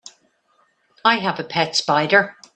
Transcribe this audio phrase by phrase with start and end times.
[1.05, 2.35] I have a pet spider.